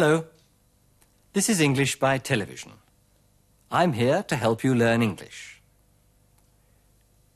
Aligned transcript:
Hello. 0.00 0.24
This 1.34 1.50
is 1.50 1.60
English 1.60 1.98
by 1.98 2.16
television. 2.16 2.72
I'm 3.70 3.92
here 3.92 4.22
to 4.28 4.34
help 4.34 4.64
you 4.64 4.74
learn 4.74 5.02
English. 5.02 5.60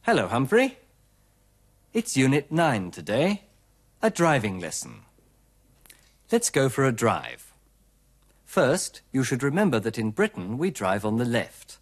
Hello, 0.01 0.29
Humphrey. 0.29 0.79
It's 1.93 2.17
Unit 2.17 2.51
9 2.51 2.91
today, 2.91 3.43
a 4.01 4.09
driving 4.09 4.61
lesson. 4.61 5.03
Let's 6.33 6.49
go 6.49 6.71
for 6.71 6.87
a 6.87 6.97
drive. 7.05 7.53
First, 8.47 9.03
you 9.13 9.25
should 9.25 9.43
remember 9.43 9.79
that 9.81 9.99
in 9.99 10.13
Britain 10.13 10.57
we 10.57 10.71
drive 10.71 11.05
on 11.05 11.19
the 11.19 11.27
left. 11.27 11.81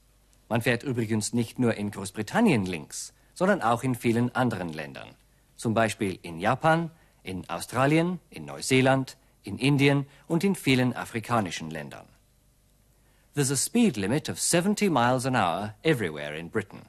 Man 0.50 0.62
fährt 0.62 0.82
übrigens 0.82 1.32
nicht 1.32 1.60
nur 1.60 1.74
in 1.74 1.92
Großbritannien 1.92 2.66
links, 2.66 3.12
sondern 3.34 3.62
auch 3.62 3.84
in 3.84 3.94
vielen 3.94 4.34
anderen 4.34 4.72
Ländern. 4.72 5.14
Zum 5.54 5.74
Beispiel 5.74 6.18
in 6.22 6.40
Japan, 6.40 6.90
in 7.22 7.48
Australien, 7.48 8.18
in 8.30 8.46
Neuseeland, 8.46 9.16
in 9.44 9.58
Indien 9.58 10.06
und 10.28 10.44
in 10.44 10.54
vielen 10.54 10.94
afrikanischen 10.94 11.70
Ländern. 11.70 12.06
There's 13.34 13.50
a 13.50 13.56
speed 13.56 13.96
limit 13.96 14.28
of 14.28 14.38
70 14.38 14.90
miles 14.90 15.24
an 15.24 15.36
hour 15.36 15.74
everywhere 15.82 16.36
in 16.36 16.50
Britain. 16.50 16.82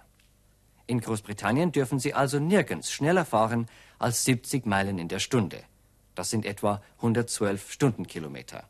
In 0.87 0.99
Großbritannien 0.99 1.71
dürfen 1.71 1.99
Sie 1.99 2.13
also 2.13 2.39
nirgends 2.39 2.91
schneller 2.91 3.25
fahren 3.25 3.67
als 3.97 4.25
70 4.25 4.65
Meilen 4.65 4.99
in 4.99 5.07
der 5.07 5.19
Stunde. 5.19 5.63
Das 6.15 6.29
sind 6.29 6.45
etwa 6.45 6.81
112 6.97 7.71
Stundenkilometer. 7.71 8.65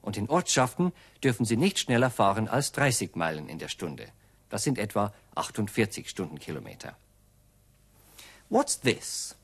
Und 0.00 0.16
in 0.16 0.28
Ortschaften 0.28 0.92
dürfen 1.22 1.44
Sie 1.44 1.56
nicht 1.56 1.78
schneller 1.78 2.10
fahren 2.10 2.48
als 2.48 2.72
30 2.72 3.16
Meilen 3.16 3.48
in 3.48 3.58
der 3.58 3.68
Stunde. 3.68 4.06
Das 4.48 4.62
sind 4.62 4.78
etwa 4.78 5.12
48 5.34 6.08
Stundenkilometer. 6.08 6.96
What's 8.48 8.80
this? 8.80 9.34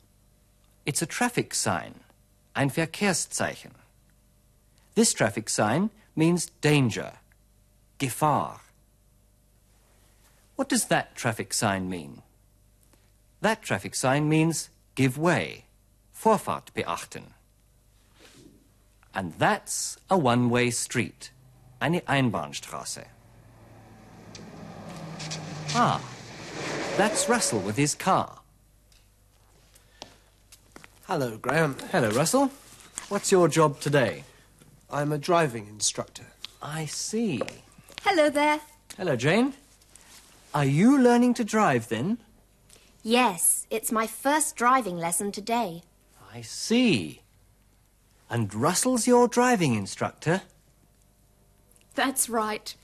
It's 0.87 1.03
a 1.03 1.07
traffic 1.07 1.55
sign, 1.55 1.95
ein 2.55 2.71
Verkehrszeichen. 2.71 3.73
This 4.95 5.13
traffic 5.13 5.49
sign 5.49 5.91
means 6.15 6.47
danger, 6.61 7.15
Gefahr. 7.99 8.61
What 10.57 10.69
does 10.69 10.87
that 10.87 11.17
traffic 11.17 11.53
sign 11.53 11.89
mean? 11.89 12.23
That 13.41 13.63
traffic 13.63 13.95
sign 13.97 14.29
means 14.29 14.71
give 14.95 15.19
way, 15.19 15.65
Vorfahrt 16.15 16.73
beachten. 16.75 17.35
And 19.13 19.35
that's 19.39 19.97
a 20.09 20.17
one-way 20.17 20.71
street, 20.71 21.31
eine 21.81 22.01
Einbahnstraße. 22.03 23.07
Ah, 25.75 26.01
that's 26.97 27.29
Russell 27.29 27.59
with 27.59 27.77
his 27.77 27.97
car. 27.97 28.44
Hello, 31.07 31.37
Graham. 31.37 31.77
Hello, 31.93 32.09
Russell. 32.13 32.51
What's 33.11 33.31
your 33.31 33.47
job 33.47 33.79
today? 33.79 34.25
I'm 34.91 35.13
a 35.13 35.19
driving 35.19 35.67
instructor. 35.67 36.25
I 36.63 36.87
see. 36.87 37.43
Hello 38.05 38.31
there. 38.31 38.61
Hello, 38.97 39.15
Jane. 39.15 39.53
Are 40.55 40.65
you 40.65 40.99
learning 40.99 41.35
to 41.35 41.45
drive 41.45 41.91
then? 41.91 42.17
Yes, 43.03 43.67
it's 43.69 43.93
my 43.93 44.07
first 44.07 44.57
driving 44.57 44.97
lesson 44.97 45.31
today. 45.31 45.83
I 46.33 46.41
see. 46.41 47.21
And 48.31 48.55
Russell's 48.55 49.07
your 49.07 49.29
driving 49.29 49.75
instructor? 49.75 50.41
That's 51.95 52.31
right. 52.31 52.75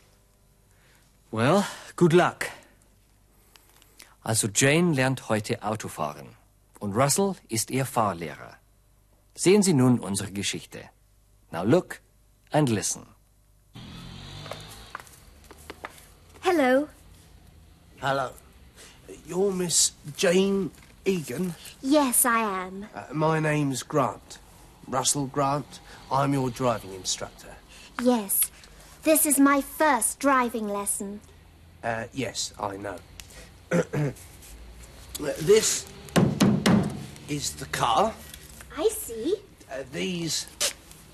Well, 1.31 1.67
good 1.97 2.13
luck. 2.13 2.51
Also 4.27 4.47
Jane 4.47 4.93
lernt 4.93 5.31
heute 5.31 5.57
Autofahren 5.63 6.37
und 6.81 6.95
Russell 6.95 7.35
ist 7.49 7.71
ihr 7.71 7.85
Fahrlehrer. 7.85 8.57
Sehen 9.35 9.63
Sie 9.63 9.75
nun 9.75 10.01
unsere 10.01 10.33
Geschichte. 10.33 10.91
Now 11.53 11.63
look 11.63 12.01
and 12.51 12.69
listen. 12.69 13.07
Hello. 16.41 16.89
Hello. 18.01 18.31
You're 19.27 19.53
Miss 19.53 19.93
Jane 20.17 20.71
Egan. 21.05 21.55
Yes, 21.83 22.25
I 22.25 22.41
am. 22.41 22.87
Uh, 22.95 23.03
my 23.13 23.41
name's 23.41 23.83
Grant. 23.83 24.39
Russell 24.89 25.27
Grant. 25.27 25.81
I'm 26.11 26.33
your 26.35 26.51
driving 26.51 26.95
instructor. 26.95 27.55
Yes. 28.03 28.51
This 29.03 29.27
is 29.27 29.39
my 29.39 29.61
first 29.61 30.19
driving 30.19 30.69
lesson. 30.69 31.21
Uh, 31.83 32.05
yes, 32.13 32.53
I 32.61 32.77
know. 32.77 32.97
this 35.41 35.87
is 37.31 37.53
the 37.53 37.67
car. 37.67 38.13
I 38.77 38.89
see. 38.89 39.37
Uh, 39.71 39.85
these 39.93 40.49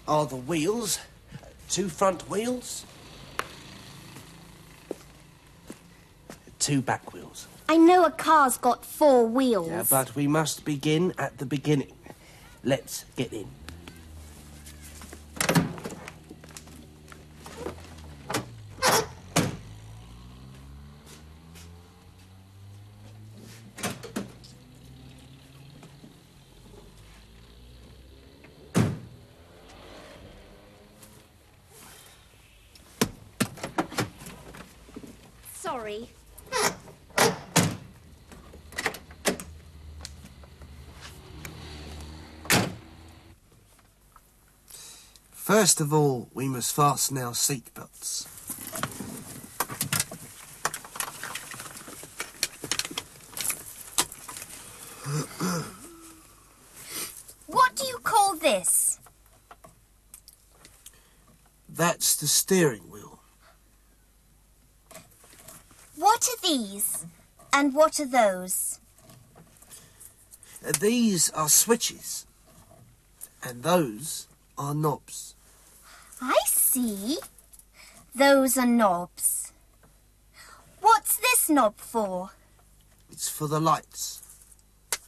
are 0.09 0.25
the 0.25 0.37
wheels. 0.37 0.99
Two 1.69 1.89
front 1.89 2.29
wheels. 2.31 2.87
Two 6.59 6.81
back 6.81 7.13
wheels. 7.13 7.47
I 7.69 7.77
know 7.77 8.05
a 8.05 8.11
car's 8.11 8.57
got 8.57 8.85
four 8.85 9.27
wheels. 9.27 9.69
Yeah, 9.69 9.85
but 9.89 10.17
we 10.17 10.27
must 10.27 10.65
begin 10.65 11.13
at 11.19 11.37
the 11.37 11.45
beginning. 11.45 11.93
Let's 12.65 13.05
get 13.17 13.33
in. 13.33 13.49
Sorry. 35.87 36.09
First 45.31 45.81
of 45.81 45.93
all, 45.93 46.29
we 46.35 46.49
must 46.49 46.75
fasten 46.75 47.19
our 47.19 47.31
seatbelts. 47.31 48.27
What 57.47 57.77
do 57.77 57.87
you 57.87 57.99
call 57.99 58.35
this? 58.35 58.99
That's 61.69 62.17
the 62.17 62.27
steering 62.27 62.91
wheel. 62.91 63.07
What 65.97 66.29
are 66.29 66.49
these? 66.49 67.07
And 67.53 67.75
what 67.97 68.07
are 68.07 68.11
those? 68.11 68.79
Uh, 70.67 70.73
These 70.81 71.31
are 71.31 71.49
switches. 71.49 72.27
And 73.43 73.63
those 73.63 74.27
are 74.59 74.75
knobs. 74.75 75.35
I 76.21 76.39
see. 76.47 77.19
Those 78.15 78.59
are 78.59 78.67
knobs. 78.67 79.53
What's 80.81 81.17
this 81.17 81.49
knob 81.49 81.77
for? 81.79 82.31
It's 83.11 83.29
for 83.29 83.49
the 83.49 83.61
lights. 83.61 84.23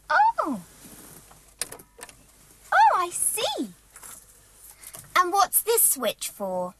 Oh. 0.08 0.61
Oh, 2.73 2.96
I 2.96 3.11
see. 3.11 3.69
And 5.17 5.32
what's 5.32 5.62
this 5.62 5.82
switch 5.82 6.29
for? 6.29 6.75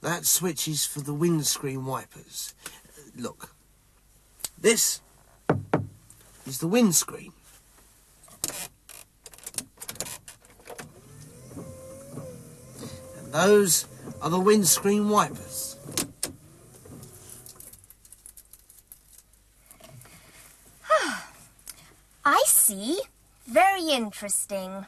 That 0.00 0.26
switch 0.26 0.66
is 0.66 0.84
for 0.84 1.00
the 1.00 1.14
windscreen 1.14 1.84
wipers. 1.86 2.54
Look. 3.16 3.54
This 4.58 5.00
is 6.46 6.58
the 6.58 6.66
windscreen. 6.68 7.32
And 13.18 13.32
those 13.32 13.86
are 14.22 14.30
the 14.30 14.40
windscreen 14.40 15.08
wipers. 15.08 15.76
I 22.24 22.42
see. 22.46 23.00
Very 23.46 23.90
interesting. 23.90 24.86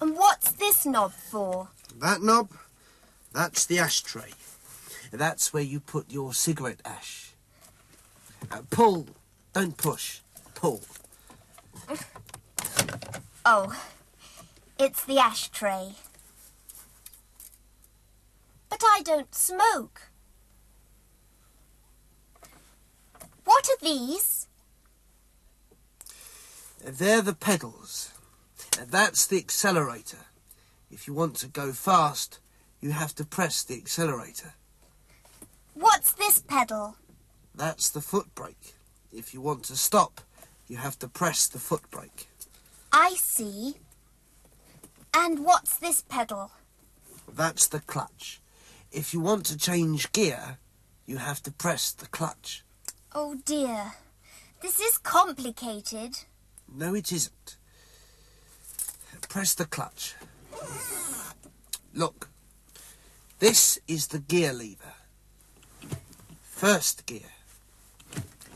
And 0.00 0.16
what's 0.16 0.52
this 0.52 0.86
knob 0.86 1.12
for? 1.12 1.68
That 1.98 2.22
knob, 2.22 2.52
that's 3.32 3.66
the 3.66 3.78
ashtray. 3.78 4.32
That's 5.10 5.52
where 5.52 5.62
you 5.62 5.80
put 5.80 6.12
your 6.12 6.34
cigarette 6.34 6.80
ash. 6.84 7.27
Uh, 8.50 8.62
pull, 8.70 9.06
don't 9.52 9.76
push. 9.76 10.20
Pull. 10.54 10.82
Oh, 13.44 13.74
it's 14.78 15.04
the 15.04 15.18
ashtray. 15.18 15.92
But 18.68 18.82
I 18.84 19.02
don't 19.02 19.34
smoke. 19.34 20.10
What 23.44 23.68
are 23.68 23.82
these? 23.82 24.46
They're 26.84 27.22
the 27.22 27.34
pedals. 27.34 28.12
That's 28.86 29.26
the 29.26 29.38
accelerator. 29.38 30.26
If 30.90 31.06
you 31.06 31.14
want 31.14 31.36
to 31.36 31.46
go 31.46 31.72
fast, 31.72 32.38
you 32.80 32.92
have 32.92 33.14
to 33.16 33.24
press 33.24 33.62
the 33.62 33.76
accelerator. 33.76 34.54
What's 35.74 36.12
this 36.12 36.40
pedal? 36.40 36.96
That's 37.58 37.90
the 37.90 38.00
foot 38.00 38.32
brake. 38.36 38.76
If 39.12 39.34
you 39.34 39.40
want 39.40 39.64
to 39.64 39.76
stop, 39.76 40.20
you 40.68 40.76
have 40.76 40.96
to 41.00 41.08
press 41.08 41.48
the 41.48 41.58
foot 41.58 41.90
brake. 41.90 42.28
I 42.92 43.16
see. 43.16 43.74
And 45.12 45.44
what's 45.44 45.76
this 45.76 46.02
pedal? 46.02 46.52
That's 47.28 47.66
the 47.66 47.80
clutch. 47.80 48.40
If 48.92 49.12
you 49.12 49.18
want 49.18 49.44
to 49.46 49.58
change 49.58 50.12
gear, 50.12 50.58
you 51.04 51.16
have 51.16 51.42
to 51.42 51.50
press 51.50 51.90
the 51.90 52.06
clutch. 52.06 52.62
Oh 53.12 53.36
dear. 53.44 53.94
This 54.62 54.78
is 54.78 54.96
complicated. 54.96 56.14
No, 56.72 56.94
it 56.94 57.10
isn't. 57.10 57.56
Press 59.28 59.54
the 59.54 59.64
clutch. 59.64 60.14
Look, 61.92 62.28
this 63.40 63.80
is 63.88 64.06
the 64.06 64.20
gear 64.20 64.52
lever. 64.52 64.94
First 66.40 67.04
gear, 67.04 67.32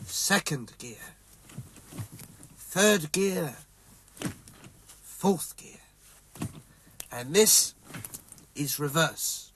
second 0.06 0.72
gear, 0.78 1.14
third 2.56 3.12
gear, 3.12 3.56
fourth 5.02 5.56
gear. 5.56 6.48
And 7.10 7.34
this 7.34 7.74
is 8.54 8.78
reverse. 8.78 9.50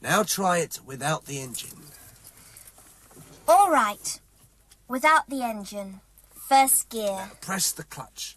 Now 0.00 0.22
try 0.22 0.58
it 0.58 0.80
without 0.84 1.24
the 1.24 1.40
engine. 1.40 1.78
All 3.48 3.70
right. 3.70 4.20
Without 4.88 5.28
the 5.28 5.42
engine. 5.42 6.00
First 6.34 6.90
gear. 6.90 7.30
Press 7.40 7.72
the 7.72 7.84
clutch. 7.84 8.36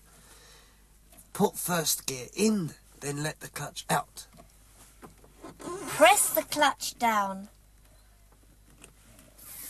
Put 1.33 1.57
first 1.57 2.05
gear 2.05 2.27
in, 2.35 2.71
then 3.01 3.21
let 3.21 3.41
the 3.41 3.49
clutch 3.49 3.85
out. 3.89 4.27
Press 5.59 6.29
the 6.29 6.43
clutch 6.43 6.97
down. 6.97 7.49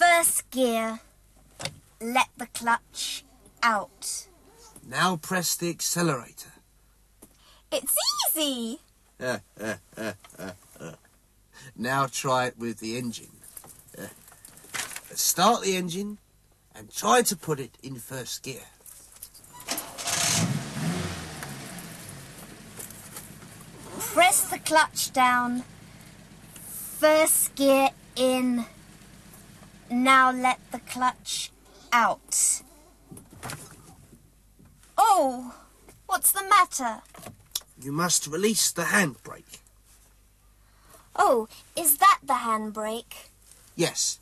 First 0.07 0.49
gear. 0.51 1.01
Let 1.99 2.29
the 2.37 2.47
clutch 2.47 3.25
out. 3.61 4.27
Now 4.87 5.17
press 5.17 5.55
the 5.55 5.69
accelerator. 5.69 6.53
It's 7.71 7.95
easy. 8.35 8.79
Now 11.75 12.07
try 12.07 12.45
it 12.47 12.57
with 12.57 12.79
the 12.79 12.97
engine. 12.97 13.35
Uh, 13.97 14.07
start 15.13 15.61
the 15.63 15.75
engine 15.75 16.17
and 16.73 16.91
try 16.91 17.21
to 17.23 17.35
put 17.35 17.59
it 17.59 17.77
in 17.83 17.95
first 17.97 18.41
gear. 18.43 18.65
Press 23.99 24.49
the 24.49 24.59
clutch 24.59 25.11
down. 25.11 25.63
First 26.99 27.53
gear 27.55 27.89
in. 28.15 28.65
Now 29.89 30.31
let 30.31 30.59
the 30.71 30.79
clutch 30.79 31.51
out. 31.91 32.61
Oh, 34.97 35.55
what's 36.07 36.31
the 36.31 36.43
matter? 36.49 37.01
You 37.81 37.91
must 37.91 38.27
release 38.27 38.71
the 38.71 38.83
handbrake. 38.83 39.59
Oh, 41.15 41.47
is 41.75 41.97
that 41.97 42.19
the 42.23 42.33
handbrake? 42.33 43.29
Yes, 43.75 44.19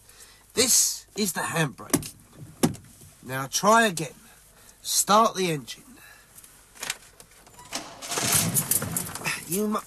this 0.54 1.08
is 1.16 1.34
the 1.34 1.42
handbrake. 1.42 2.14
Now 3.24 3.48
try 3.48 3.86
again. 3.88 4.14
Start 4.82 5.36
the 5.36 5.52
engine. 5.52 5.84
You 9.48 9.68
mu- 9.68 9.80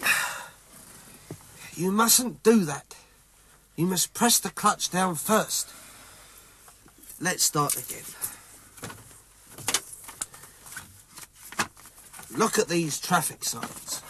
You 1.76 1.90
mustn't 1.90 2.42
do 2.42 2.64
that. 2.66 2.94
You 3.80 3.86
must 3.86 4.12
press 4.12 4.38
the 4.38 4.50
clutch 4.50 4.90
down 4.90 5.14
first. 5.14 5.70
Let's 7.18 7.42
start 7.42 7.78
again. 7.78 8.04
Look 12.36 12.58
at 12.58 12.68
these 12.68 13.00
traffic 13.00 13.42
signs. 13.42 14.02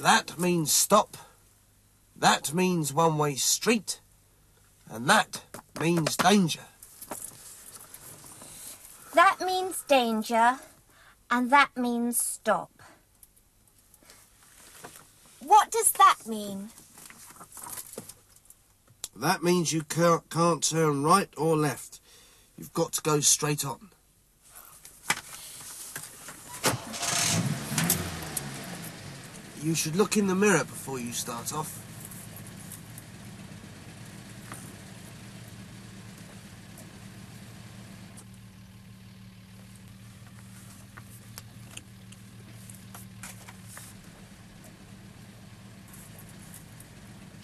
That 0.00 0.36
means 0.36 0.72
stop. 0.72 1.16
That 2.16 2.52
means 2.52 2.92
one 2.92 3.18
way 3.18 3.36
street. 3.36 4.00
And 4.90 5.08
that 5.08 5.44
means 5.78 6.16
danger. 6.16 6.66
That 9.14 9.36
means 9.40 9.84
danger, 9.86 10.58
and 11.30 11.52
that 11.52 11.70
means 11.76 12.20
stop. 12.20 12.77
What 15.58 15.72
does 15.72 15.90
that 15.90 16.18
mean? 16.24 16.68
That 19.16 19.42
means 19.42 19.72
you 19.72 19.82
can't, 19.82 20.30
can't 20.30 20.62
turn 20.62 21.02
right 21.02 21.28
or 21.36 21.56
left. 21.56 21.98
You've 22.56 22.72
got 22.72 22.92
to 22.92 23.02
go 23.02 23.18
straight 23.18 23.64
on. 23.64 23.90
You 29.60 29.74
should 29.74 29.96
look 29.96 30.16
in 30.16 30.28
the 30.28 30.36
mirror 30.36 30.62
before 30.62 31.00
you 31.00 31.10
start 31.10 31.52
off. 31.52 31.87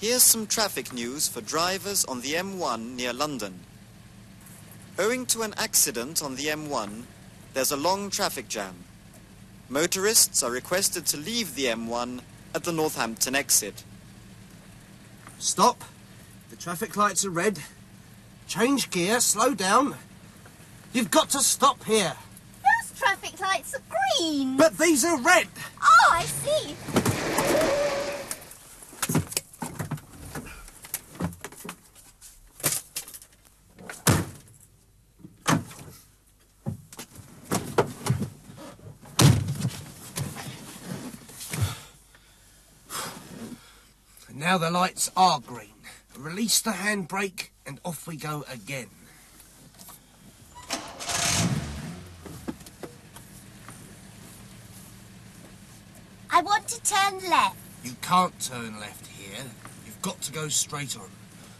Here's 0.07 0.23
some 0.23 0.47
traffic 0.47 0.93
news 0.93 1.29
for 1.29 1.41
drivers 1.41 2.05
on 2.05 2.21
the 2.21 2.35
M1 2.35 2.95
near 2.95 3.15
London. 3.15 3.61
Owing 4.99 5.25
to 5.25 5.41
an 5.41 5.55
accident 5.57 6.23
on 6.23 6.37
the 6.37 6.49
M1, 6.49 7.05
there's 7.55 7.73
a 7.73 7.77
long 7.79 8.11
traffic 8.11 8.47
jam. 8.47 8.75
Motorists 9.71 10.43
are 10.43 10.51
requested 10.51 11.07
to 11.07 11.17
leave 11.17 11.55
the 11.55 11.65
M1 11.65 12.21
at 12.55 12.65
the 12.65 12.73
Northampton 12.73 13.35
exit. 13.35 13.83
Stop. 15.39 15.83
The 16.51 16.57
traffic 16.57 16.99
lights 16.99 17.25
are 17.25 17.31
red. 17.31 17.61
Change 18.47 18.91
gear, 18.91 19.21
slow 19.21 19.55
down. 19.55 19.95
You've 20.93 21.11
got 21.11 21.31
to 21.31 21.39
stop 21.39 21.83
here. 21.85 22.13
Those 22.63 22.99
traffic 22.99 23.41
lights 23.41 23.75
are 23.75 23.81
green. 23.89 24.59
But 24.59 24.77
these 24.77 25.03
are 25.03 25.19
red. 25.19 25.49
Oh, 25.81 26.11
I 26.13 26.25
see. 26.25 27.04
Now 44.55 44.59
the 44.59 44.71
lights 44.71 45.11
are 45.17 45.41
green. 45.41 45.75
Release 46.17 46.61
the 46.61 46.71
handbrake 46.71 47.49
and 47.67 47.81
off 47.85 48.07
we 48.07 48.17
go 48.17 48.45
again. 48.49 48.87
I 56.31 56.41
want 56.41 56.69
to 56.69 56.81
turn 56.85 57.15
left. 57.29 57.57
You 57.83 57.97
can't 58.01 58.39
turn 58.39 58.79
left 58.79 59.09
here. 59.09 59.45
You've 59.87 60.01
got 60.03 60.21
to 60.21 60.31
go 60.31 60.47
straight 60.47 60.97
on. 60.97 61.11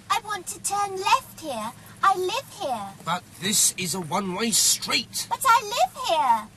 I 0.09 0.21
want 0.25 0.47
to 0.47 0.63
turn 0.63 0.95
left 0.97 1.41
here. 1.41 1.73
I 2.01 2.17
live 2.17 2.61
here. 2.61 2.87
But 3.05 3.25
this 3.41 3.75
is 3.77 3.97
a 3.97 4.01
one-way 4.01 4.53
street. 4.53 5.27
But 5.29 5.45
I 5.45 5.63
live 5.65 6.07
here. 6.07 6.49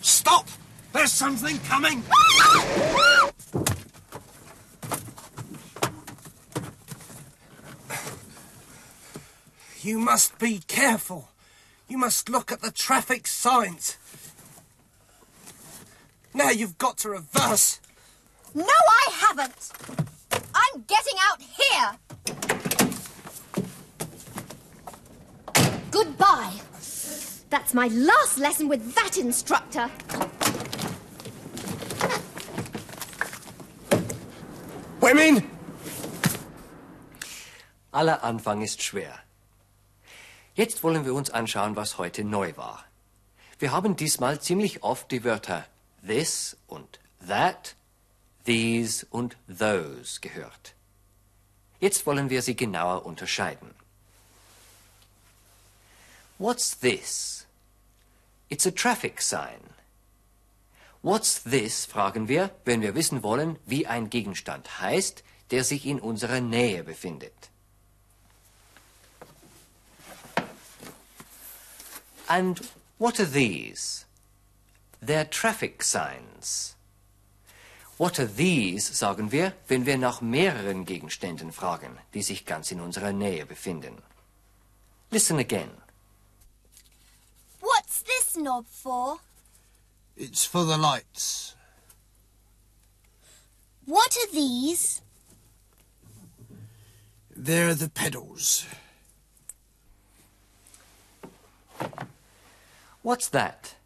Stop! 0.00 0.48
There's 0.94 1.12
something 1.12 1.58
coming! 1.68 2.02
Ah! 2.10 2.64
Ah! 2.96 3.17
You 9.88 9.98
must 9.98 10.38
be 10.38 10.60
careful. 10.68 11.30
You 11.88 11.96
must 11.96 12.28
look 12.28 12.52
at 12.52 12.60
the 12.60 12.70
traffic 12.70 13.26
signs. 13.26 13.96
Now 16.34 16.50
you've 16.50 16.76
got 16.76 16.98
to 16.98 17.08
reverse. 17.08 17.80
No, 18.54 18.66
I 18.66 19.10
haven't. 19.12 19.72
I'm 20.30 20.84
getting 20.86 21.14
out 21.22 21.40
here. 21.40 21.96
Goodbye. 25.90 26.52
That's 27.48 27.72
my 27.72 27.86
last 27.88 28.36
lesson 28.36 28.68
with 28.68 28.94
that 28.94 29.16
instructor. 29.16 29.90
Women! 35.00 35.48
Aller 37.94 38.18
Anfang 38.22 38.60
ist 38.60 38.82
schwer. 38.82 39.27
Jetzt 40.58 40.82
wollen 40.82 41.04
wir 41.04 41.14
uns 41.14 41.30
anschauen, 41.30 41.76
was 41.76 41.98
heute 41.98 42.24
neu 42.24 42.56
war. 42.56 42.84
Wir 43.60 43.70
haben 43.70 43.94
diesmal 43.94 44.40
ziemlich 44.40 44.82
oft 44.82 45.08
die 45.12 45.22
Wörter 45.22 45.64
this 46.04 46.56
und 46.66 46.98
that, 47.28 47.76
these 48.44 49.06
und 49.08 49.36
those 49.46 50.20
gehört. 50.20 50.74
Jetzt 51.78 52.06
wollen 52.06 52.28
wir 52.28 52.42
sie 52.42 52.56
genauer 52.56 53.06
unterscheiden. 53.06 53.72
What's 56.38 56.76
this? 56.80 57.46
It's 58.48 58.66
a 58.66 58.72
traffic 58.72 59.22
sign. 59.22 59.60
What's 61.02 61.44
this? 61.44 61.86
fragen 61.86 62.26
wir, 62.26 62.50
wenn 62.64 62.82
wir 62.82 62.96
wissen 62.96 63.22
wollen, 63.22 63.60
wie 63.64 63.86
ein 63.86 64.10
Gegenstand 64.10 64.80
heißt, 64.80 65.22
der 65.52 65.62
sich 65.62 65.86
in 65.86 66.00
unserer 66.00 66.40
Nähe 66.40 66.82
befindet. 66.82 67.50
And 72.28 72.60
what 72.98 73.18
are 73.18 73.24
these? 73.24 74.04
They're 75.00 75.24
traffic 75.24 75.82
signs. 75.82 76.76
What 77.96 78.20
are 78.20 78.26
these, 78.26 78.92
sagen 78.94 79.32
wir, 79.32 79.54
wenn 79.66 79.86
wir 79.86 79.96
nach 79.96 80.20
mehreren 80.20 80.84
Gegenständen 80.84 81.52
fragen, 81.52 81.98
die 82.14 82.22
sich 82.22 82.44
ganz 82.44 82.70
in 82.70 82.80
unserer 82.80 83.12
Nähe 83.12 83.44
befinden. 83.44 84.02
Listen 85.10 85.38
again. 85.38 85.70
What's 87.60 88.02
this 88.02 88.34
knob 88.34 88.66
for? 88.68 89.18
It's 90.16 90.44
for 90.44 90.64
the 90.64 90.76
lights. 90.76 91.56
What 93.86 94.16
are 94.16 94.32
these? 94.32 95.00
They're 97.34 97.74
the 97.74 97.88
pedals. 97.88 98.66
What's 103.08 103.30
that? 103.30 103.76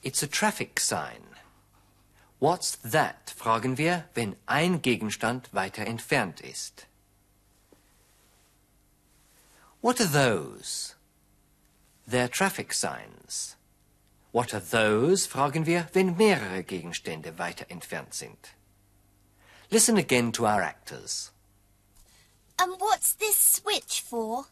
It's 0.00 0.22
a 0.22 0.28
traffic 0.28 0.78
sign. 0.78 1.24
What's 2.38 2.76
that? 2.76 3.34
fragen 3.36 3.78
wir, 3.78 4.04
wenn 4.14 4.36
ein 4.46 4.80
Gegenstand 4.80 5.52
weiter 5.52 5.84
entfernt 5.84 6.40
ist. 6.40 6.86
What 9.80 10.00
are 10.00 10.06
those? 10.06 10.94
They're 12.06 12.28
traffic 12.28 12.72
signs. 12.74 13.56
What 14.30 14.54
are 14.54 14.60
those? 14.60 15.26
fragen 15.26 15.66
wir, 15.66 15.88
wenn 15.92 16.16
mehrere 16.16 16.62
Gegenstände 16.62 17.36
weiter 17.40 17.66
entfernt 17.68 18.14
sind. 18.14 18.54
Listen 19.68 19.96
again 19.96 20.30
to 20.30 20.46
our 20.46 20.62
actors. 20.62 21.32
And 22.56 22.70
what's 22.78 23.14
this 23.16 23.36
switch 23.36 24.00
for? 24.00 24.44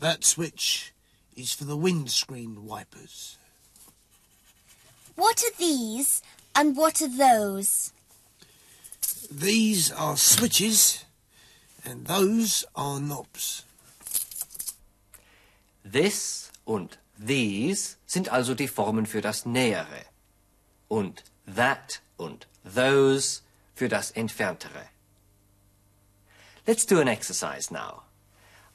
That 0.00 0.24
switch 0.24 0.92
is 1.40 1.52
for 1.54 1.64
the 1.64 1.76
windscreen 1.76 2.66
wipers. 2.66 3.38
What 5.16 5.42
are 5.42 5.56
these? 5.58 6.22
And 6.54 6.76
what 6.76 7.00
are 7.00 7.08
those? 7.08 7.92
These 9.30 9.92
are 9.92 10.16
switches, 10.16 11.04
and 11.84 12.06
those 12.06 12.64
are 12.74 13.00
knobs. 13.00 13.64
This 15.84 16.50
und 16.66 16.98
these 17.18 17.96
sind 18.06 18.28
also 18.28 18.54
die 18.54 18.68
Formen 18.68 19.06
für 19.06 19.20
das 19.20 19.46
Nähere. 19.46 20.04
Und 20.88 21.22
that 21.46 22.00
und 22.16 22.46
those 22.64 23.42
für 23.74 23.88
das 23.88 24.10
Entferntere. 24.10 24.88
Let's 26.66 26.84
do 26.84 27.00
an 27.00 27.08
exercise 27.08 27.72
now. 27.72 28.02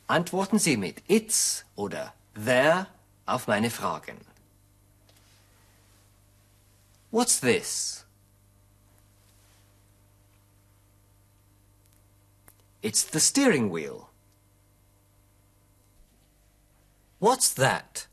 Antworten 0.08 0.60
Sie 0.60 0.78
mit 0.78 1.04
it's 1.08 1.64
oder 1.76 2.14
they're 2.36 2.88
auf 3.26 3.48
meine 3.48 3.70
Fragen. 3.70 4.18
What's 7.10 7.40
this? 7.40 8.04
It's 12.84 13.04
the 13.04 13.20
steering 13.20 13.72
wheel. 13.72 14.10
What's 17.20 17.54
that? 17.54 18.06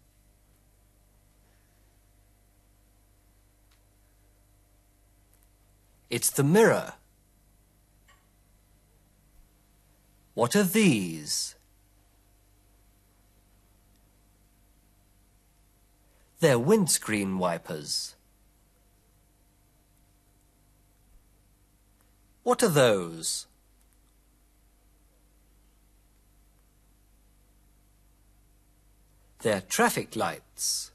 It's 6.09 6.31
the 6.31 6.45
mirror. 6.45 6.95
What 10.35 10.55
are 10.57 10.63
these? 10.63 11.57
They're 16.43 16.59
windscreen 16.59 17.39
wipers. 17.39 18.17
What 22.43 22.65
are 22.65 22.69
those? 22.69 23.47
They're 29.43 29.61
traffic 29.61 30.17
lights. 30.17 30.91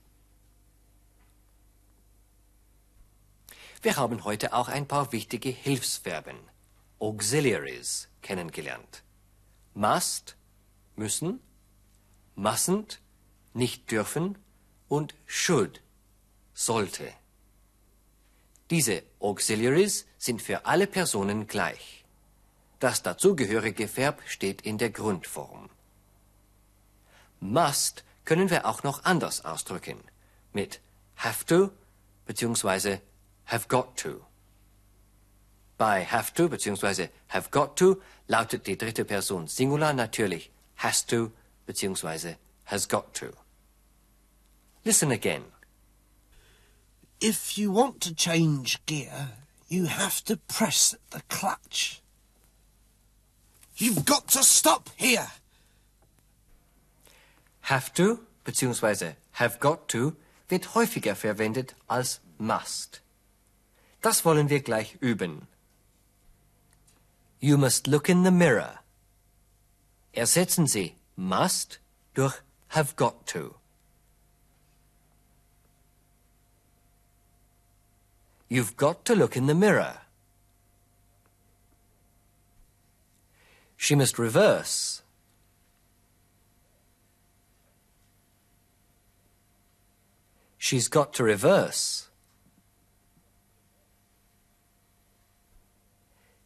Wir 3.81 3.95
haben 3.95 4.25
heute 4.25 4.51
auch 4.51 4.67
ein 4.67 4.85
paar 4.85 5.13
wichtige 5.13 5.47
Hilfsverben, 5.47 6.35
Auxiliaries, 6.99 8.09
kennengelernt. 8.21 9.01
Must, 9.73 10.35
müssen, 10.97 11.39
mustn't, 12.35 12.99
nicht 13.53 13.89
dürfen 13.89 14.37
und 14.87 15.15
should, 15.25 15.81
sollte. 16.53 17.13
Diese 18.69 19.03
Auxiliaries 19.19 20.05
sind 20.17 20.41
für 20.41 20.65
alle 20.65 20.87
Personen 20.87 21.47
gleich. 21.47 22.03
Das 22.79 23.01
dazugehörige 23.01 23.95
Verb 23.95 24.21
steht 24.27 24.61
in 24.61 24.77
der 24.77 24.89
Grundform. 24.89 25.69
Must 27.39 28.03
können 28.25 28.49
wir 28.49 28.65
auch 28.65 28.83
noch 28.83 29.05
anders 29.05 29.45
ausdrücken, 29.45 29.99
mit 30.53 30.81
have 31.15 31.45
to 31.45 31.71
bzw. 32.25 32.99
have 33.45 33.67
got 33.67 33.97
to. 33.97 34.25
Bei 35.77 36.03
have 36.03 36.33
to 36.33 36.49
bzw. 36.49 37.09
have 37.29 37.49
got 37.51 37.77
to 37.77 38.01
lautet 38.27 38.67
die 38.67 38.77
dritte 38.77 39.05
Person 39.05 39.47
Singular 39.47 39.93
natürlich 39.93 40.51
has 40.75 41.05
to 41.05 41.31
bzw. 41.67 42.35
has 42.65 42.87
got 42.87 43.13
to. 43.13 43.31
Listen 44.87 45.11
again. 45.11 45.43
If 47.19 47.57
you 47.57 47.73
want 47.73 47.99
to 48.03 48.15
change 48.15 48.85
gear, 48.85 49.31
you 49.67 49.87
have 49.87 50.23
to 50.23 50.37
press 50.37 50.95
the 51.09 51.21
clutch. 51.27 52.01
You've 53.75 54.05
got 54.05 54.29
to 54.29 54.43
stop 54.43 54.89
here. 54.95 55.27
Have 57.63 57.93
to 57.95 58.21
bzw. 58.45 59.15
have 59.31 59.59
got 59.59 59.89
to 59.89 60.15
wird 60.47 60.73
häufiger 60.73 61.15
verwendet 61.15 61.75
als 61.89 62.21
must. 62.37 63.01
Das 64.01 64.23
wollen 64.23 64.47
wir 64.47 64.61
gleich 64.61 64.95
üben. 65.01 65.47
You 67.41 67.57
must 67.57 67.87
look 67.87 68.07
in 68.07 68.23
the 68.23 68.31
mirror. 68.31 68.79
Ersetzen 70.13 70.65
Sie 70.65 70.95
must 71.17 71.79
durch 72.13 72.41
have 72.69 72.95
got 72.95 73.27
to. 73.27 73.55
You've 78.49 78.77
got 78.77 79.03
to 79.05 79.15
look 79.15 79.35
in 79.35 79.47
the 79.47 79.55
mirror. 79.55 79.97
She 83.75 83.93
must 83.93 84.17
reverse. 84.17 85.01
She's 90.57 90.87
got 90.87 91.13
to 91.13 91.23
reverse. 91.23 92.09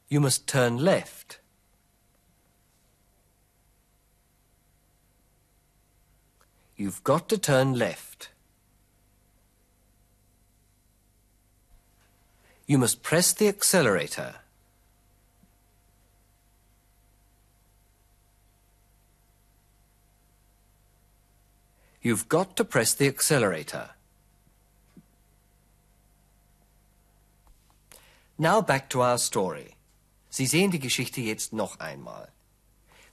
You 0.09 0.19
must 0.19 0.45
turn 0.45 0.77
left. 0.77 1.39
You've 6.75 7.03
got 7.03 7.29
to 7.29 7.37
turn 7.37 7.75
left. 7.75 8.30
You 12.71 12.77
must 12.77 13.03
press 13.03 13.33
the 13.33 13.49
accelerator. 13.49 14.35
You've 22.01 22.29
got 22.29 22.55
to 22.55 22.63
press 22.63 22.93
the 22.93 23.09
accelerator. 23.09 23.89
Now 28.37 28.61
back 28.61 28.89
to 28.91 29.01
our 29.01 29.17
story. 29.17 29.75
Sie 30.29 30.45
sehen 30.45 30.71
die 30.71 30.79
Geschichte 30.79 31.19
jetzt 31.19 31.51
noch 31.51 31.81
einmal. 31.81 32.29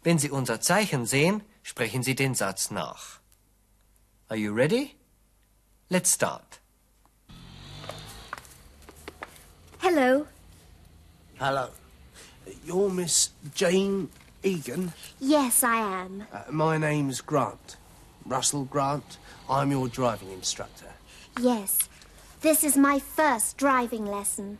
Wenn 0.04 0.20
Sie 0.20 0.30
unser 0.30 0.60
Zeichen 0.60 1.04
sehen, 1.04 1.42
sprechen 1.64 2.04
Sie 2.04 2.14
den 2.14 2.36
Satz 2.36 2.70
nach. 2.70 3.18
Are 4.28 4.38
you 4.38 4.54
ready? 4.54 4.94
Let's 5.90 6.14
start. 6.14 6.60
Hello. 11.38 11.68
You're 12.64 12.90
Miss 12.90 13.30
Jane 13.54 14.08
Egan. 14.42 14.92
Yes, 15.20 15.62
I 15.62 15.76
am. 15.76 16.24
Uh, 16.32 16.42
my 16.50 16.78
name's 16.78 17.20
Grant. 17.20 17.76
Russell 18.26 18.64
Grant. 18.64 19.18
I'm 19.48 19.70
your 19.70 19.86
driving 19.86 20.32
instructor. 20.32 20.90
Yes. 21.40 21.88
This 22.40 22.64
is 22.64 22.76
my 22.76 22.98
first 22.98 23.56
driving 23.56 24.04
lesson. 24.04 24.58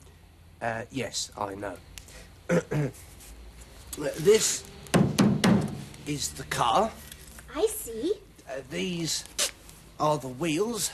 Uh, 0.62 0.82
yes, 0.92 1.32
I 1.37 1.56
know. 1.56 1.75
this 3.99 4.62
is 6.06 6.28
the 6.28 6.44
car. 6.44 6.92
I 7.56 7.66
see. 7.66 8.12
Uh, 8.49 8.61
these 8.70 9.25
are 9.99 10.16
the 10.16 10.28
wheels. 10.28 10.92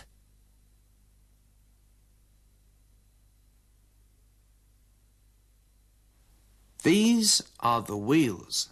These 6.85 7.43
are 7.61 7.81
the 7.81 7.97
wheels. 7.97 8.69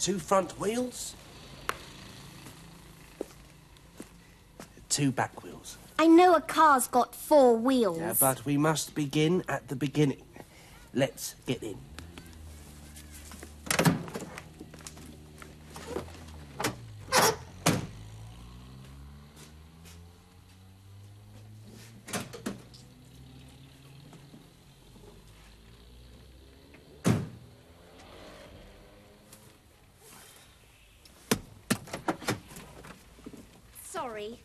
Two 0.00 0.18
front 0.18 0.58
wheels. 0.58 1.14
Two 4.88 5.12
back 5.12 5.42
wheels. 5.44 5.76
I 5.98 6.06
know 6.06 6.34
a 6.34 6.40
car's 6.40 6.86
got 6.86 7.14
four 7.14 7.58
wheels. 7.58 7.98
Yeah, 7.98 8.14
but 8.18 8.46
we 8.46 8.56
must 8.56 8.94
begin 8.94 9.44
at 9.50 9.68
the 9.68 9.76
beginning. 9.76 10.22
Let's 10.94 11.34
get 11.46 11.62
in. 11.62 11.76
Sorry. 33.98 34.38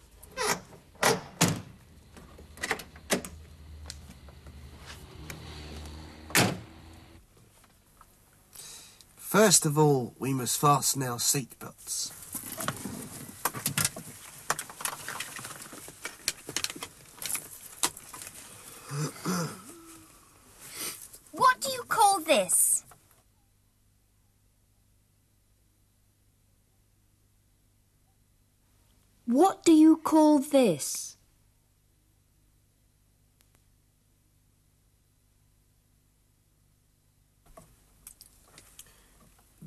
First 9.45 9.65
of 9.65 9.77
all, 9.77 10.15
we 10.19 10.33
must 10.33 10.57
fasten 10.57 11.03
our 11.03 11.17
seatbelts. 11.17 12.13
What 21.33 21.59
do 21.59 21.69
you 21.71 21.83
call 21.89 22.21
this? 22.21 22.85
What 29.25 29.65
do 29.65 29.73
you 29.73 29.97
call 29.97 30.39
this? 30.39 31.12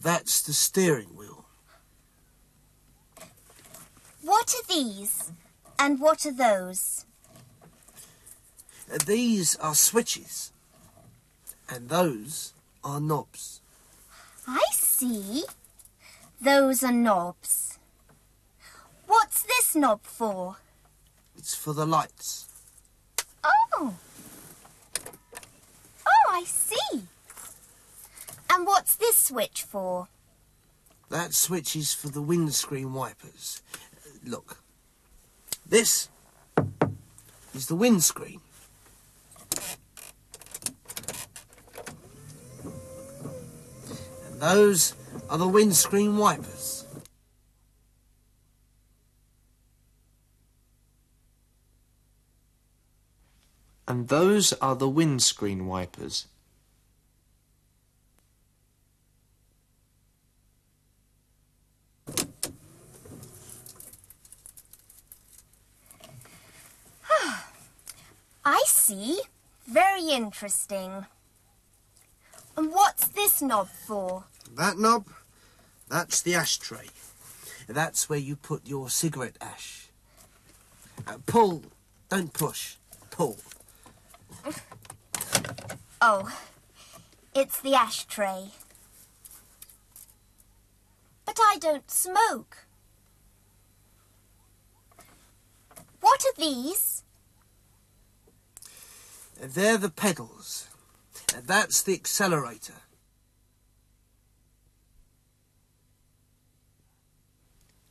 That's 0.07 0.41
the 0.41 0.53
steering 0.53 1.17
wheel. 1.17 1.47
What 4.23 4.55
are 4.55 4.73
these? 4.73 5.33
And 5.81 5.99
what 5.99 6.25
are 6.25 6.31
those? 6.31 7.07
Uh, 8.89 8.99
These 9.05 9.57
are 9.57 9.75
switches. 9.75 10.53
And 11.69 11.89
those 11.89 12.53
are 12.85 13.01
knobs. 13.01 13.61
I 14.47 14.63
see. 14.71 15.43
Those 16.41 16.85
are 16.85 16.93
knobs. 16.93 17.81
What's 19.09 19.43
this 19.43 19.75
knob 19.75 20.05
for? 20.05 20.59
It's 21.37 21.57
for 21.57 21.75
the 21.75 21.85
lights. 21.85 22.47
Oh. 23.43 23.97
Oh, 26.07 26.31
I 26.31 26.45
see. 26.45 27.09
And 28.57 28.67
what's 28.67 28.95
this 28.95 29.19
switch 29.19 29.65
for? 29.65 30.09
That 31.11 31.35
switch 31.35 31.77
is 31.77 31.93
for 31.93 32.09
the 32.09 32.23
windscreen 32.23 32.95
wipers. 32.95 33.61
Look. 34.25 34.63
This 35.67 36.09
is 37.55 37.67
the 37.67 37.75
windscreen. 37.75 38.41
And 44.25 44.41
those 44.41 44.95
are 45.29 45.37
the 45.37 45.49
windscreen 45.49 46.17
wipers. 46.17 46.87
And 53.87 54.09
those 54.09 54.55
are 54.55 54.75
the 54.75 54.89
windscreen 54.89 55.67
wipers. 55.67 56.27
I 68.49 68.63
see. 68.87 69.21
Very 69.67 70.11
interesting. 70.11 71.07
And 72.57 72.71
what's 72.71 73.09
this 73.09 73.43
knob 73.43 73.69
for? 73.69 74.25
That 74.55 74.79
knob, 74.79 75.07
that's 75.89 76.23
the 76.23 76.35
ashtray. 76.37 76.87
That's 77.69 78.09
where 78.09 78.19
you 78.19 78.37
put 78.37 78.67
your 78.67 78.89
cigarette 78.89 79.37
ash. 79.41 79.89
Uh, 81.07 81.19
pull, 81.27 81.65
don't 82.09 82.33
push. 82.33 82.77
Pull. 83.11 83.39
Oh, 86.01 86.31
it's 87.35 87.61
the 87.61 87.75
ashtray. 87.75 88.51
But 91.25 91.39
I 91.41 91.59
don't 91.59 91.91
smoke. 91.91 92.59
What 96.01 96.25
are 96.25 96.39
these? 96.39 97.03
They're 99.41 99.79
the 99.79 99.91
pedals. 99.91 100.69
That's 101.45 101.83
the 101.83 101.95
accelerator. 101.95 102.75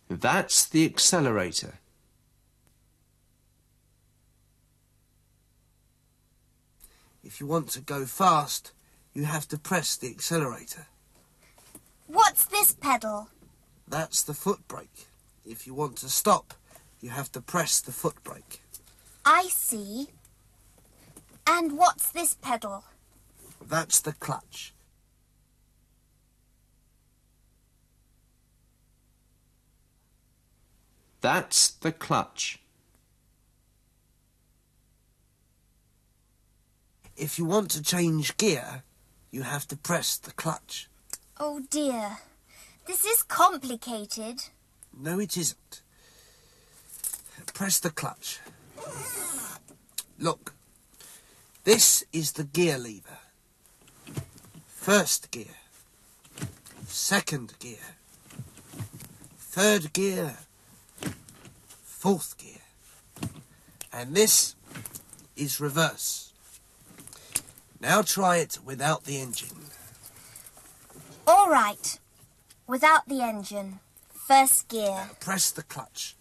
That's 0.10 0.66
the 0.66 0.86
accelerator. 0.86 1.80
If 7.24 7.40
you 7.40 7.48
want 7.48 7.70
to 7.70 7.82
go 7.82 8.06
fast, 8.06 8.72
you 9.14 9.26
have 9.26 9.48
to 9.48 9.58
press 9.58 9.98
the 9.98 10.10
accelerator. 10.10 10.88
What's 12.08 12.46
this 12.46 12.74
pedal? 12.74 13.30
That's 13.88 14.22
the 14.22 14.34
foot 14.34 14.68
brake. 14.68 15.08
If 15.44 15.66
you 15.66 15.74
want 15.74 15.98
to 15.98 16.10
stop, 16.10 16.54
you 17.02 17.10
have 17.10 17.32
to 17.32 17.42
press 17.42 17.82
the 17.82 17.92
foot 17.92 18.24
brake. 18.24 18.62
I 19.26 19.44
see. 19.50 20.10
And 21.48 21.78
what's 21.78 22.10
this 22.10 22.36
pedal? 22.42 22.84
That's 23.62 24.00
the 24.02 24.14
clutch. 24.14 24.74
That's 31.22 31.70
the 31.70 31.92
clutch. 31.92 32.60
If 37.18 37.40
you 37.40 37.46
want 37.46 37.72
to 37.72 37.82
change 37.82 38.38
gear, 38.38 38.84
you 39.32 39.44
have 39.44 39.68
to 39.70 39.78
press 39.78 40.18
the 40.18 40.32
clutch. 40.32 40.90
Oh 41.40 41.62
dear. 41.70 42.18
This 42.86 43.04
is 43.06 43.24
complicated. 43.24 44.44
No, 44.96 45.20
it 45.20 45.36
isn't. 45.38 45.82
Press 47.54 47.80
the 47.80 47.90
clutch. 47.90 48.40
Look. 50.20 50.54
This 51.66 52.06
is 52.14 52.34
the 52.34 52.44
gear 52.44 52.78
lever. 52.78 53.18
First 54.68 55.32
gear. 55.32 55.58
Second 56.86 57.56
gear. 57.58 57.96
Third 59.40 59.92
gear. 59.92 60.38
Fourth 61.84 62.38
gear. 62.38 62.62
And 63.92 64.14
this 64.14 64.54
is 65.36 65.60
reverse. 65.60 66.34
Now 67.82 68.04
try 68.04 68.38
it 68.38 68.60
without 68.64 69.06
the 69.06 69.20
engine. 69.20 69.58
All 71.26 71.50
right. 71.50 72.00
Without 72.68 73.10
the 73.10 73.22
engine. 73.22 73.80
First 74.14 74.68
gear. 74.68 75.10
Press 75.20 75.50
the 75.50 75.64
clutch. 75.64 76.16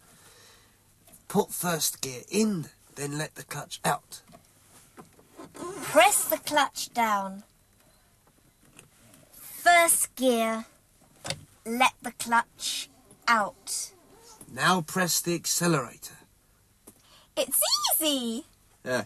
Put 1.29 1.53
first 1.53 2.01
gear 2.01 2.23
in, 2.31 2.69
then 2.95 3.19
let 3.19 3.35
the 3.35 3.45
clutch 3.45 3.81
out. 3.85 4.23
Press 5.55 6.25
the 6.25 6.39
clutch 6.39 6.93
down. 6.93 7.45
First 9.33 10.15
gear. 10.17 10.67
Let 11.65 11.93
the 12.03 12.13
clutch 12.13 12.89
out. 13.27 13.93
Now 14.53 14.83
press 14.83 15.21
the 15.21 15.35
accelerator. 15.35 16.19
It's 17.37 17.61
easy. 18.01 18.45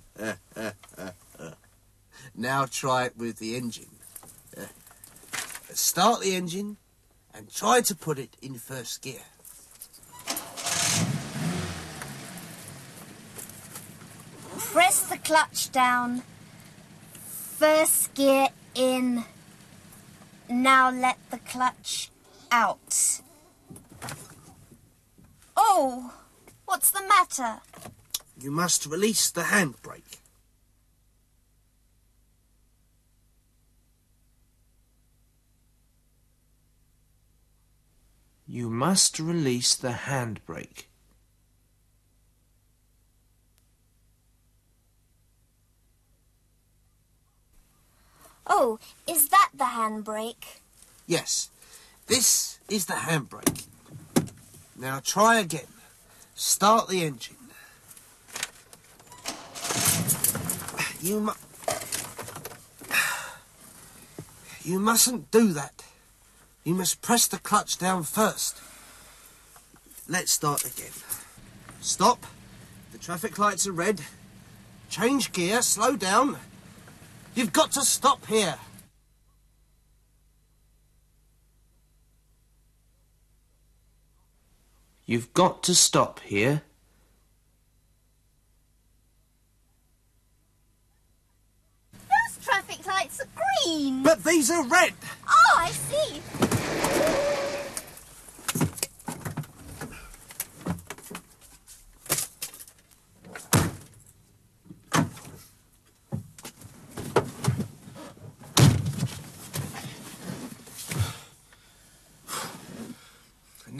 Now 2.40 2.66
try 2.66 3.06
it 3.06 3.16
with 3.16 3.40
the 3.40 3.56
engine. 3.56 3.90
Uh, 4.56 4.66
Start 5.72 6.20
the 6.20 6.36
engine 6.36 6.76
and 7.34 7.52
try 7.52 7.80
to 7.80 7.96
put 7.96 8.16
it 8.16 8.36
in 8.40 8.54
first 8.54 9.02
gear. 9.02 9.22
Press 14.72 15.00
the 15.08 15.18
clutch 15.18 15.72
down. 15.72 16.22
First 17.58 18.14
gear 18.14 18.50
in. 18.76 19.24
Now 20.48 20.92
let 20.92 21.18
the 21.32 21.38
clutch 21.38 22.08
out. 22.52 23.20
Oh, 25.56 26.14
what's 26.66 26.92
the 26.92 27.02
matter? 27.08 27.60
You 28.40 28.52
must 28.52 28.86
release 28.86 29.32
the 29.32 29.40
handbrake. 29.40 30.18
You 38.46 38.70
must 38.70 39.18
release 39.18 39.74
the 39.74 39.94
handbrake. 40.06 40.84
Oh, 48.60 48.80
is 49.06 49.28
that 49.28 49.50
the 49.54 49.66
handbrake? 49.66 50.58
Yes, 51.06 51.48
this 52.08 52.58
is 52.68 52.86
the 52.86 52.94
handbrake. 52.94 53.66
Now 54.76 54.98
try 54.98 55.38
again. 55.38 55.70
Start 56.34 56.88
the 56.88 57.04
engine. 57.04 57.36
You 61.00 61.20
mu- 61.20 61.32
You 64.64 64.80
mustn't 64.80 65.30
do 65.30 65.52
that. 65.52 65.84
You 66.64 66.74
must 66.74 67.00
press 67.00 67.28
the 67.28 67.38
clutch 67.38 67.78
down 67.78 68.02
first. 68.02 68.56
Let's 70.08 70.32
start 70.32 70.64
again. 70.64 70.96
Stop. 71.80 72.26
The 72.90 72.98
traffic 72.98 73.38
lights 73.38 73.68
are 73.68 73.72
red. 73.72 74.00
Change 74.90 75.30
gear, 75.30 75.62
slow 75.62 75.94
down. 75.94 76.38
You've 77.38 77.52
got 77.52 77.70
to 77.72 77.82
stop 77.82 78.26
here. 78.26 78.56
You've 85.06 85.32
got 85.34 85.62
to 85.62 85.74
stop 85.76 86.18
here. 86.18 86.62
Those 91.92 92.44
traffic 92.44 92.84
lights 92.84 93.20
are 93.20 93.28
green. 93.36 94.02
But 94.02 94.24
these 94.24 94.50
are 94.50 94.64
red. 94.64 94.94
Oh, 95.28 95.54
I 95.58 95.70
see. 95.70 96.20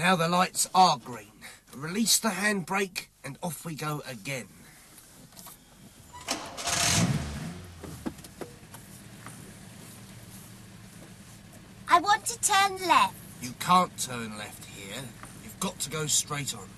Now 0.08 0.16
the 0.16 0.26
lights 0.26 0.70
are 0.74 0.96
green. 0.96 1.36
Release 1.76 2.18
the 2.18 2.30
handbrake 2.30 3.08
and 3.22 3.36
off 3.42 3.66
we 3.66 3.74
go 3.74 4.02
again. 4.08 4.48
I 11.90 12.00
want 12.00 12.24
to 12.24 12.40
turn 12.40 12.78
left. 12.88 13.12
You 13.42 13.52
can't 13.60 13.94
turn 13.98 14.38
left 14.38 14.64
here. 14.64 15.02
You've 15.44 15.60
got 15.60 15.78
to 15.80 15.90
go 15.90 16.06
straight 16.06 16.54
on. 16.54 16.70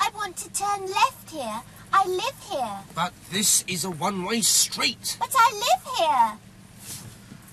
I 0.00 0.08
want 0.14 0.38
to 0.38 0.50
turn 0.50 0.86
left 0.86 1.30
here. 1.30 1.60
I 1.92 2.06
live 2.06 2.50
here. 2.50 2.78
But 2.94 3.12
this 3.30 3.62
is 3.68 3.84
a 3.84 3.90
one-way 3.90 4.40
street. 4.40 5.18
But 5.20 5.34
I 5.36 5.52
live 5.52 5.98
here. 5.98 6.38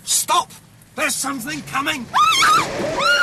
Stop! 0.05 0.51
There's 0.95 1.15
something 1.15 1.61
coming! 1.63 2.05
Ah! 2.13 2.97
Ah! 3.01 3.16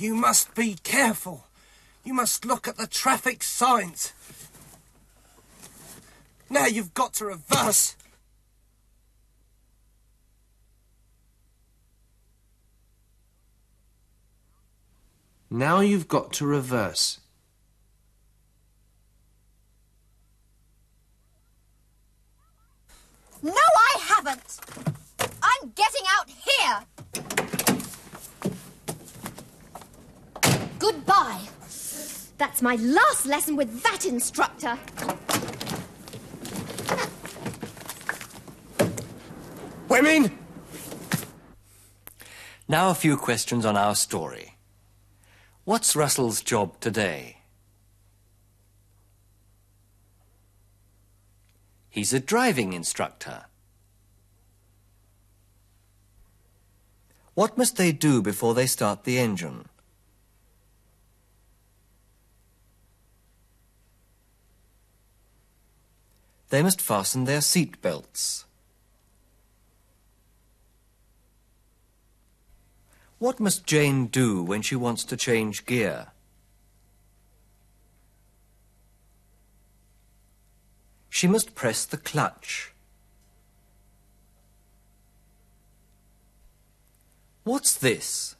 You 0.00 0.14
must 0.14 0.54
be 0.54 0.76
careful. 0.82 1.44
You 2.04 2.14
must 2.14 2.46
look 2.46 2.66
at 2.66 2.78
the 2.78 2.86
traffic 2.86 3.42
signs. 3.42 4.14
Now 6.48 6.64
you've 6.64 6.94
got 6.94 7.12
to 7.14 7.26
reverse. 7.26 7.96
Now 15.50 15.80
you've 15.80 16.08
got 16.08 16.32
to 16.34 16.46
reverse. 16.46 17.20
No, 23.42 23.52
I 23.52 23.98
haven't. 24.00 24.60
I'm 25.42 25.72
getting 25.74 26.06
out 26.18 26.30
here. 26.30 26.86
Goodbye. 30.80 31.42
That's 32.38 32.62
my 32.62 32.74
last 32.76 33.26
lesson 33.26 33.54
with 33.54 33.82
that 33.82 34.06
instructor. 34.06 34.78
Women! 39.88 40.38
Now 42.66 42.90
a 42.90 42.94
few 42.94 43.16
questions 43.16 43.66
on 43.66 43.76
our 43.76 43.94
story. 43.94 44.56
What's 45.64 45.94
Russell's 45.94 46.40
job 46.40 46.80
today? 46.80 47.38
He's 51.90 52.14
a 52.14 52.20
driving 52.20 52.72
instructor. 52.72 53.44
What 57.34 57.58
must 57.58 57.76
they 57.76 57.92
do 57.92 58.22
before 58.22 58.54
they 58.54 58.66
start 58.66 59.04
the 59.04 59.18
engine? 59.18 59.69
They 66.50 66.62
must 66.62 66.80
fasten 66.80 67.24
their 67.24 67.40
seat 67.40 67.80
belts. 67.80 68.44
What 73.18 73.38
must 73.38 73.66
Jane 73.66 74.06
do 74.06 74.42
when 74.42 74.62
she 74.62 74.74
wants 74.74 75.04
to 75.04 75.16
change 75.16 75.64
gear? 75.64 76.08
She 81.08 81.28
must 81.28 81.54
press 81.54 81.84
the 81.84 81.98
clutch. 81.98 82.72
What's 87.44 87.74
this? 87.74 88.36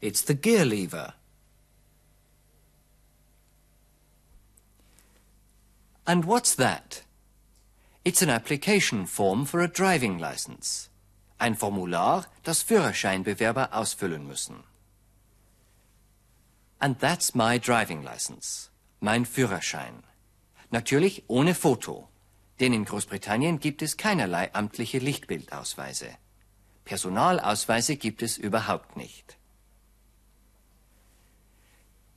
It's 0.00 0.22
the 0.22 0.34
gear 0.34 0.64
lever. 0.64 1.14
And 6.06 6.24
what's 6.24 6.54
that? 6.54 7.02
It's 8.04 8.22
an 8.22 8.30
application 8.30 9.06
form 9.06 9.44
for 9.44 9.60
a 9.60 9.68
driving 9.68 10.18
license. 10.18 10.88
Ein 11.38 11.56
Formular, 11.56 12.26
das 12.44 12.62
Führerscheinbewerber 12.62 13.74
ausfüllen 13.74 14.26
müssen. 14.26 14.62
And 16.78 17.00
that's 17.00 17.34
my 17.34 17.58
driving 17.58 18.02
license. 18.04 18.70
Mein 19.00 19.24
Führerschein. 19.24 20.04
Natürlich 20.70 21.24
ohne 21.26 21.54
Foto. 21.54 22.08
Denn 22.60 22.72
in 22.72 22.84
Großbritannien 22.84 23.58
gibt 23.58 23.82
es 23.82 23.96
keinerlei 23.96 24.54
amtliche 24.54 24.98
Lichtbildausweise. 24.98 26.08
Personalausweise 26.84 27.96
gibt 27.96 28.22
es 28.22 28.38
überhaupt 28.38 28.96
nicht. 28.96 29.36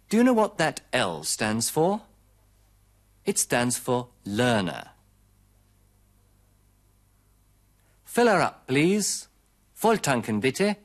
Do 0.09 0.17
you 0.17 0.23
know 0.23 0.35
what 0.35 0.57
that 0.59 0.83
L 0.91 1.23
stands 1.23 1.69
for? 1.69 2.01
It 3.29 3.37
stands 3.37 3.77
for 3.77 4.09
learner. 4.25 4.85
Fill 8.03 8.27
her 8.27 8.41
up, 8.41 8.65
please. 8.65 9.27
Volltanken, 9.75 10.39
bitte. 10.39 10.77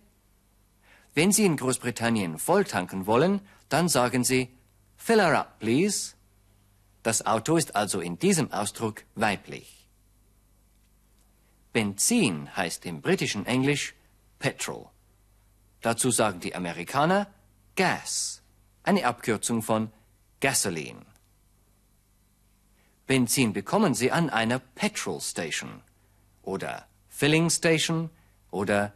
Wenn 1.14 1.32
Sie 1.32 1.46
in 1.46 1.56
Großbritannien 1.56 2.38
volltanken 2.38 3.06
wollen, 3.06 3.40
dann 3.70 3.88
sagen 3.88 4.24
Sie 4.24 4.50
Fill 4.98 5.22
her 5.22 5.34
up, 5.38 5.58
please. 5.58 6.16
Das 7.02 7.24
Auto 7.24 7.56
ist 7.56 7.74
also 7.74 8.00
in 8.00 8.18
diesem 8.18 8.52
Ausdruck 8.52 9.04
weiblich. 9.14 9.88
Benzin 11.72 12.54
heißt 12.54 12.84
im 12.84 13.00
britischen 13.00 13.46
Englisch 13.46 13.94
Petrol. 14.38 14.90
Dazu 15.80 16.10
sagen 16.10 16.40
die 16.40 16.54
Amerikaner 16.54 17.26
Gas, 17.74 18.42
eine 18.82 19.06
Abkürzung 19.06 19.62
von 19.62 19.90
Gasoline. 20.40 21.13
Benzin 23.06 23.52
bekommen 23.52 23.94
Sie 23.94 24.10
an 24.10 24.30
einer 24.30 24.58
Petrol 24.58 25.20
Station 25.20 25.82
oder 26.42 26.86
Filling 27.08 27.50
Station 27.50 28.10
oder 28.50 28.92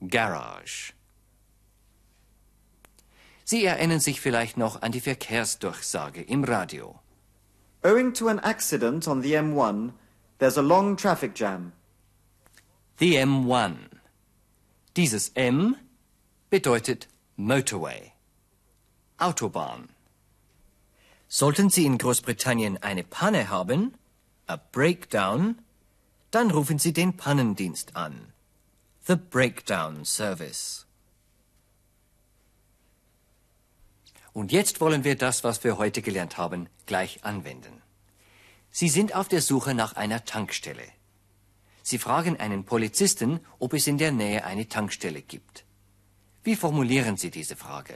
Garage. 0.00 0.92
Sie 3.44 3.64
erinnern 3.64 4.00
sich 4.00 4.20
vielleicht 4.20 4.56
noch 4.56 4.82
an 4.82 4.92
die 4.92 5.00
Verkehrsdurchsage 5.00 6.22
im 6.22 6.44
Radio. 6.44 6.98
Owing 7.84 8.14
to 8.14 8.28
an 8.28 8.38
accident 8.38 9.06
on 9.08 9.22
the 9.22 9.34
M1, 9.34 9.92
there's 10.38 10.56
a 10.56 10.62
long 10.62 10.96
traffic 10.96 11.34
jam. 11.34 11.72
The 12.98 13.16
M1. 13.16 13.76
Dieses 14.96 15.30
M 15.34 15.76
bedeutet 16.50 17.08
Motorway. 17.36 18.12
Autobahn. 19.18 19.88
Sollten 21.34 21.70
Sie 21.70 21.86
in 21.86 21.96
Großbritannien 21.96 22.82
eine 22.82 23.04
Panne 23.04 23.48
haben, 23.48 23.94
a 24.48 24.56
breakdown, 24.56 25.56
dann 26.30 26.50
rufen 26.50 26.78
Sie 26.78 26.92
den 26.92 27.16
Pannendienst 27.16 27.96
an. 27.96 28.34
The 29.06 29.16
Breakdown 29.16 30.04
Service. 30.04 30.84
Und 34.34 34.52
jetzt 34.52 34.82
wollen 34.82 35.04
wir 35.04 35.16
das, 35.16 35.42
was 35.42 35.64
wir 35.64 35.78
heute 35.78 36.02
gelernt 36.02 36.36
haben, 36.36 36.68
gleich 36.84 37.24
anwenden. 37.24 37.80
Sie 38.70 38.90
sind 38.90 39.14
auf 39.14 39.26
der 39.26 39.40
Suche 39.40 39.72
nach 39.72 39.94
einer 39.94 40.26
Tankstelle. 40.26 40.84
Sie 41.82 41.96
fragen 41.96 42.36
einen 42.40 42.66
Polizisten, 42.66 43.40
ob 43.58 43.72
es 43.72 43.86
in 43.86 43.96
der 43.96 44.12
Nähe 44.12 44.44
eine 44.44 44.68
Tankstelle 44.68 45.22
gibt. 45.22 45.64
Wie 46.44 46.56
formulieren 46.56 47.16
Sie 47.16 47.30
diese 47.30 47.56
Frage? 47.56 47.94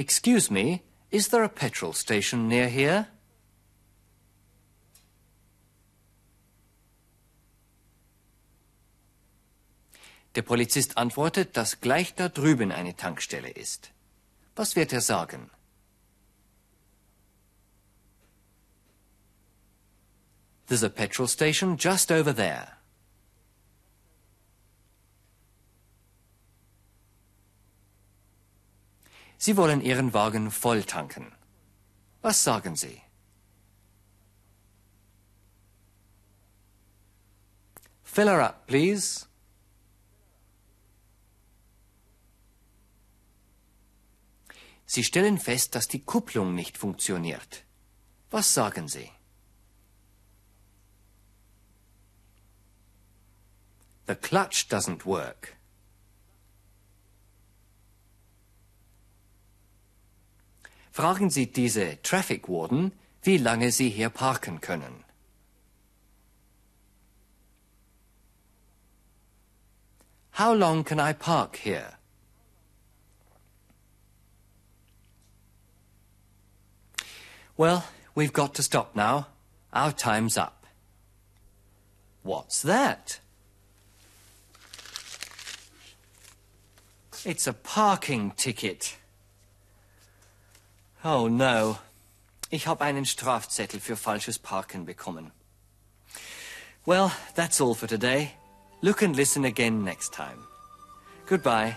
Excuse 0.00 0.50
me, 0.50 0.82
is 1.10 1.28
there 1.28 1.44
a 1.44 1.48
petrol 1.50 1.92
station 1.92 2.48
near 2.48 2.68
here? 2.68 3.08
Der 10.34 10.40
Polizist 10.40 10.96
antwortet, 10.96 11.54
dass 11.54 11.82
gleich 11.82 12.14
da 12.14 12.30
drüben 12.30 12.72
eine 12.72 12.96
Tankstelle 12.96 13.50
ist. 13.50 13.90
Was 14.56 14.74
wird 14.74 14.94
er 14.94 15.02
sagen? 15.02 15.50
There's 20.68 20.82
a 20.82 20.88
petrol 20.88 21.28
station 21.28 21.76
just 21.76 22.10
over 22.10 22.34
there. 22.34 22.79
Sie 29.42 29.56
wollen 29.56 29.80
Ihren 29.80 30.12
Wagen 30.12 30.50
voll 30.50 30.84
tanken. 30.84 31.32
Was 32.20 32.44
sagen 32.44 32.76
Sie? 32.76 33.00
Fill 38.02 38.28
her 38.28 38.42
up, 38.42 38.66
please. 38.66 39.26
Sie 44.84 45.04
stellen 45.04 45.38
fest, 45.38 45.74
dass 45.74 45.88
die 45.88 46.04
Kupplung 46.04 46.54
nicht 46.54 46.76
funktioniert. 46.76 47.64
Was 48.30 48.52
sagen 48.52 48.88
Sie? 48.88 49.10
The 54.06 54.16
clutch 54.16 54.66
doesn't 54.68 55.06
work. 55.06 55.59
Fragen 61.00 61.30
Sie 61.30 61.50
diese 61.50 61.96
Traffic 62.02 62.46
Warden, 62.46 62.92
wie 63.22 63.38
lange 63.38 63.72
sie 63.72 63.88
hier 63.88 64.10
parken 64.10 64.60
können. 64.60 65.02
How 70.32 70.52
long 70.52 70.84
can 70.84 71.00
I 71.00 71.14
park 71.14 71.56
here? 71.56 71.96
Well, 77.56 77.84
we've 78.14 78.34
got 78.34 78.54
to 78.56 78.62
stop 78.62 78.94
now. 78.94 79.28
Our 79.72 79.92
time's 79.92 80.36
up. 80.36 80.66
What's 82.22 82.60
that? 82.60 83.20
It's 87.24 87.46
a 87.46 87.54
parking 87.54 88.32
ticket. 88.36 88.98
Oh 91.02 91.28
no. 91.28 91.78
Ich 92.50 92.66
habe 92.66 92.84
einen 92.84 93.06
Strafzettel 93.06 93.80
für 93.80 93.96
falsches 93.96 94.38
Parken 94.38 94.84
bekommen. 94.84 95.30
Well, 96.84 97.10
that's 97.34 97.60
all 97.60 97.74
for 97.74 97.86
today. 97.86 98.32
Look 98.82 99.02
and 99.02 99.16
listen 99.16 99.44
again 99.44 99.84
next 99.84 100.12
time. 100.12 100.38
Goodbye. 101.26 101.76